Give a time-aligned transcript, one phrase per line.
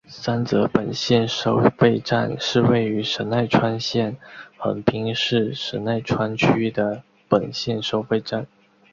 [0.07, 4.17] 三泽本线收费站是位于神奈川县
[4.57, 8.47] 横滨市神奈川区的本线收费站。